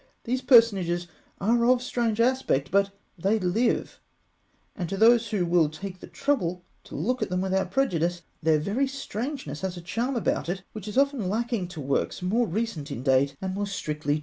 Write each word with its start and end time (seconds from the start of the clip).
These 0.23 0.41
personages 0.41 1.05
are 1.39 1.63
of 1.63 1.83
strange 1.83 2.19
aspect, 2.19 2.71
but 2.71 2.89
they 3.19 3.37
live; 3.37 3.99
and 4.75 4.89
to 4.89 4.97
those 4.97 5.29
who 5.29 5.45
will 5.45 5.69
take 5.69 5.99
the 5.99 6.07
trouble 6.07 6.63
to 6.85 6.95
look 6.95 7.21
at 7.21 7.29
them 7.29 7.39
without 7.39 7.69
prejudice, 7.69 8.23
their 8.41 8.57
very 8.57 8.87
strangeness 8.87 9.61
has 9.61 9.77
a 9.77 9.79
charm 9.81 10.15
about 10.15 10.49
it 10.49 10.63
which 10.71 10.87
is 10.87 10.97
often 10.97 11.29
lacking 11.29 11.67
to 11.67 11.81
works 11.81 12.23
more 12.23 12.47
recent 12.47 12.89
in 12.89 13.03
date 13.03 13.35
and 13.43 13.53
more 13.53 13.67
strictly 13.67 13.95
true 13.95 14.05
to 14.05 14.11
nature. 14.15 14.19